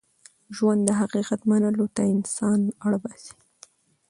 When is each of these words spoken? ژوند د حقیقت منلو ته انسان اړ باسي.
ژوند 0.55 0.81
د 0.85 0.89
حقیقت 1.01 1.41
منلو 1.49 1.85
ته 1.95 2.01
انسان 2.13 2.59
اړ 2.85 2.93
باسي. 3.03 3.35